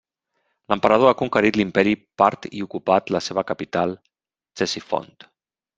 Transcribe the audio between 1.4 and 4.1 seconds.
l'imperi Part i ocupat la seva capital,